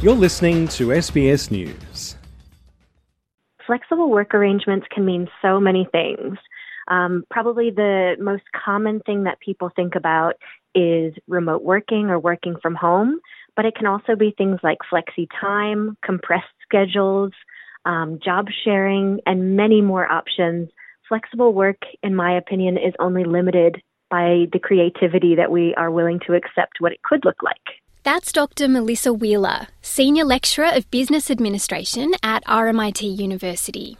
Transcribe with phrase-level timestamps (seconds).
[0.00, 2.14] You're listening to SBS News.
[3.66, 6.38] Flexible work arrangements can mean so many things.
[6.86, 10.34] Um, probably the most common thing that people think about
[10.72, 13.18] is remote working or working from home,
[13.56, 17.32] but it can also be things like flexi time, compressed schedules,
[17.84, 20.68] um, job sharing, and many more options.
[21.08, 26.20] Flexible work, in my opinion, is only limited by the creativity that we are willing
[26.28, 27.67] to accept what it could look like.
[28.08, 28.68] That's Dr.
[28.68, 33.98] Melissa Wheeler, Senior Lecturer of Business Administration at RMIT University.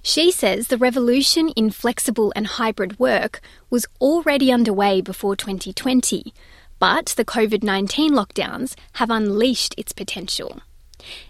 [0.00, 6.32] She says the revolution in flexible and hybrid work was already underway before 2020,
[6.78, 10.60] but the COVID 19 lockdowns have unleashed its potential.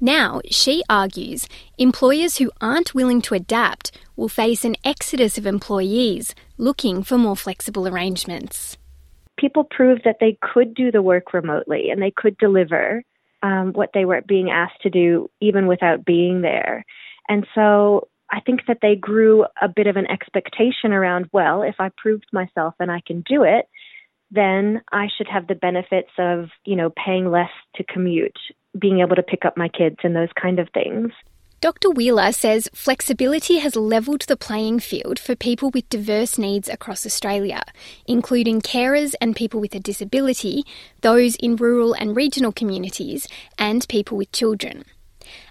[0.00, 1.46] Now, she argues,
[1.76, 7.36] employers who aren't willing to adapt will face an exodus of employees looking for more
[7.36, 8.77] flexible arrangements.
[9.38, 13.02] People proved that they could do the work remotely and they could deliver
[13.42, 16.84] um, what they were being asked to do even without being there.
[17.28, 21.76] And so I think that they grew a bit of an expectation around, well, if
[21.78, 23.66] I proved myself and I can do it,
[24.30, 28.36] then I should have the benefits of, you know, paying less to commute,
[28.78, 31.12] being able to pick up my kids and those kind of things.
[31.60, 31.90] Dr.
[31.90, 37.64] Wheeler says flexibility has levelled the playing field for people with diverse needs across Australia,
[38.06, 40.62] including carers and people with a disability,
[41.00, 43.26] those in rural and regional communities,
[43.58, 44.84] and people with children.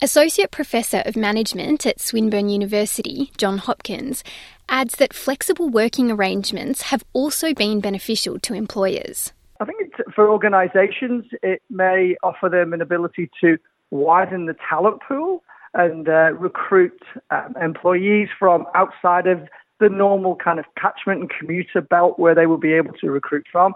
[0.00, 4.24] Associate Professor of Management at Swinburne University, John Hopkins,
[4.70, 9.34] adds that flexible working arrangements have also been beneficial to employers.
[9.60, 13.58] I think for organisations, it may offer them an ability to
[13.90, 15.42] widen the talent pool
[15.74, 21.80] and uh, recruit um, employees from outside of the normal kind of catchment and commuter
[21.80, 23.74] belt where they will be able to recruit from.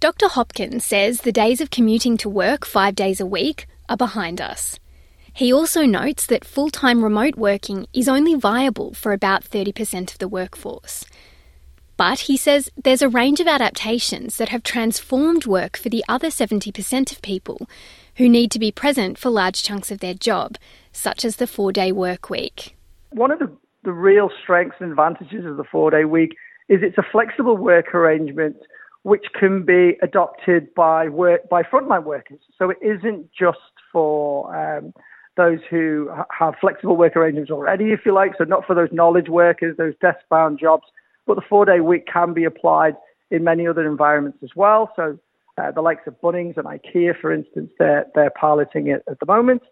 [0.00, 0.28] Dr.
[0.28, 4.78] Hopkins says the days of commuting to work five days a week are behind us.
[5.32, 10.18] He also notes that full time remote working is only viable for about 30% of
[10.18, 11.04] the workforce.
[11.96, 16.28] But he says there's a range of adaptations that have transformed work for the other
[16.28, 17.68] 70% of people
[18.16, 20.56] who need to be present for large chunks of their job,
[20.92, 22.76] such as the four day work week.
[23.10, 23.50] One of the,
[23.84, 26.36] the real strengths and advantages of the four day week
[26.68, 28.56] is it's a flexible work arrangement
[29.02, 32.38] which can be adopted by work by frontline workers.
[32.56, 33.58] So it isn't just
[33.92, 34.94] for um,
[35.36, 39.28] those who have flexible work arrangements already, if you like, so not for those knowledge
[39.28, 40.84] workers, those desk bound jobs,
[41.26, 42.96] but the four day week can be applied
[43.30, 44.92] in many other environments as well.
[44.94, 45.18] So
[45.58, 49.26] uh, the likes of Bunnings and IKEA, for instance, they're, they're piloting it at the
[49.26, 49.62] moment.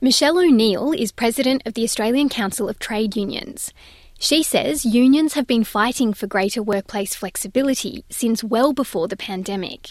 [0.00, 3.72] Michelle O'Neill is president of the Australian Council of Trade Unions.
[4.16, 9.88] She says unions have been fighting for greater workplace flexibility since well before the pandemic.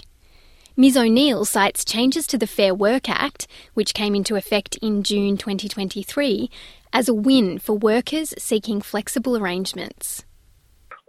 [0.77, 5.35] Ms O'Neill cites changes to the Fair Work Act, which came into effect in June
[5.35, 6.49] 2023,
[6.93, 10.23] as a win for workers seeking flexible arrangements.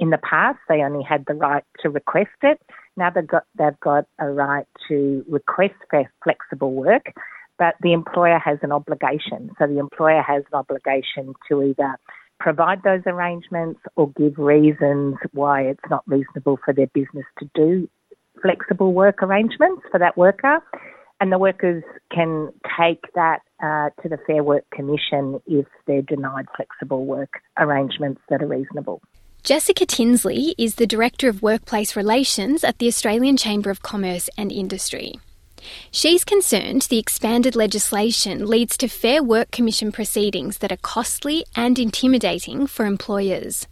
[0.01, 2.61] In the past, they only had the right to request it.
[2.97, 5.75] Now they've got, they've got a right to request
[6.25, 7.13] flexible work,
[7.59, 9.51] but the employer has an obligation.
[9.59, 11.99] So the employer has an obligation to either
[12.41, 17.89] provide those arrangements or give reasons why it's not reasonable for their business to do
[18.43, 20.59] flexible work arrangements for that worker,
[21.21, 21.83] and the workers
[22.13, 28.21] can take that uh, to the Fair Work Commission if they're denied flexible work arrangements
[28.29, 29.03] that are reasonable.
[29.43, 34.53] Jessica Tinsley is the Director of Workplace Relations at the Australian Chamber of Commerce and
[34.53, 35.15] Industry.
[35.91, 41.79] She's concerned the expanded legislation leads to Fair Work Commission proceedings that are costly and
[41.79, 43.67] intimidating for employers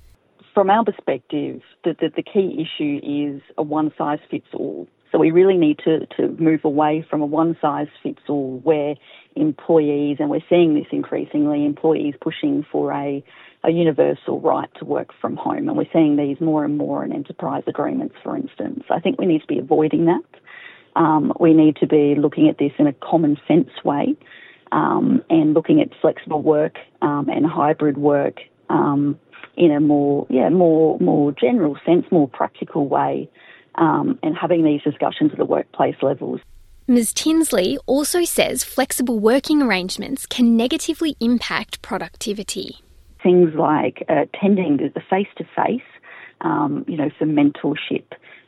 [0.57, 4.89] from our perspective, the, the, the key issue is a one size fits all.
[5.13, 8.95] So we really need to, to move away from a one size fits all where
[9.35, 13.23] employees, and we're seeing this increasingly, employees pushing for a,
[13.65, 15.69] a universal right to work from home.
[15.69, 18.85] And we're seeing these more and more in enterprise agreements, for instance.
[18.89, 20.23] I think we need to be avoiding that.
[20.97, 24.17] Um, we need to be looking at this in a common sense way
[24.73, 28.39] um, and looking at flexible work um, and hybrid work
[28.71, 29.19] um,
[29.57, 33.29] in a more, yeah, more, more general sense, more practical way,
[33.77, 36.41] um, and having these discussions at the workplace levels.
[36.89, 37.13] Ms.
[37.13, 42.77] Tinsley also says flexible working arrangements can negatively impact productivity.
[43.23, 45.83] Things like attending the face to face,
[46.87, 48.05] you know, for mentorship,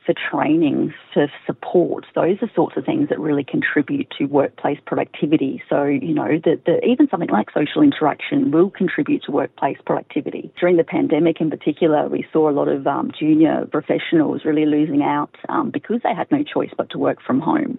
[0.08, 2.06] for training, for support.
[2.14, 5.62] Those are sorts of things that really contribute to workplace productivity.
[5.68, 10.50] So, you know, that even something like social interaction will contribute to workplace productivity.
[10.58, 15.02] During the pandemic in particular, we saw a lot of um, junior professionals really losing
[15.02, 17.78] out um, because they had no choice but to work from home.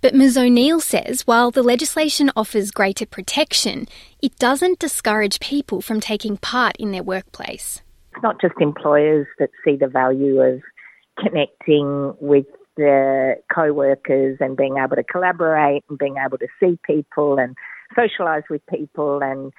[0.00, 3.86] But Ms O'Neill says while the legislation offers greater protection,
[4.20, 7.80] it doesn't discourage people from taking part in their workplace.
[8.12, 10.60] It's not just employers that see the value of
[11.18, 17.38] connecting with the co-workers and being able to collaborate and being able to see people
[17.38, 17.56] and
[17.96, 19.52] socialise with people and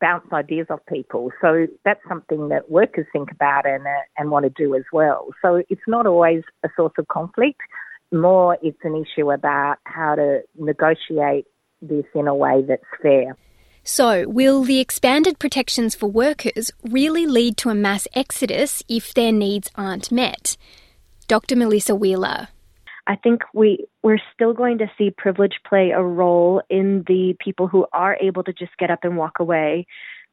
[0.00, 1.30] bounce ideas off people.
[1.40, 5.28] So that's something that workers think about and, uh, and want to do as well.
[5.40, 7.60] So it's not always a source of conflict.
[8.12, 11.46] More, it's an issue about how to negotiate
[11.82, 13.36] this in a way that's fair.
[13.82, 19.30] So, will the expanded protections for workers really lead to a mass exodus if their
[19.30, 20.56] needs aren't met?
[21.28, 21.56] Dr.
[21.56, 22.48] Melissa Wheeler.
[23.06, 27.68] I think we we're still going to see privilege play a role in the people
[27.68, 29.86] who are able to just get up and walk away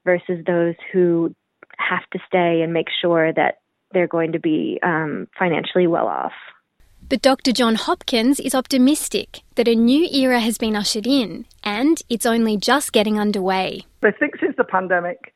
[0.05, 1.35] versus those who
[1.77, 3.59] have to stay and make sure that
[3.93, 6.33] they're going to be um, financially well off.
[7.07, 7.51] But Dr.
[7.51, 12.57] John Hopkins is optimistic that a new era has been ushered in and it's only
[12.57, 13.85] just getting underway.
[14.03, 15.33] I think since the pandemic,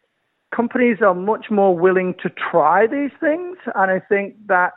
[0.55, 4.73] companies are much more willing to try these things, and I think that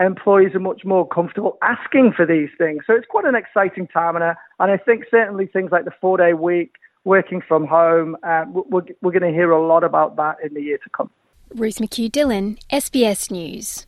[0.00, 2.84] employees are much more comfortable asking for these things.
[2.86, 5.92] So it's quite an exciting time, and I, and I think certainly things like the
[6.00, 10.16] four day week, working from home, uh, we're, we're going to hear a lot about
[10.16, 11.10] that in the year to come.
[11.54, 13.87] Ruth McHugh Dillon, SBS News.